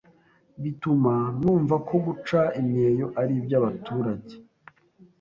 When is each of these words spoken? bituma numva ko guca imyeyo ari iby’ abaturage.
bituma 0.61 1.13
numva 1.39 1.75
ko 1.87 1.95
guca 2.05 2.41
imyeyo 2.61 3.05
ari 3.21 3.33
iby’ 3.39 3.53
abaturage. 3.59 4.33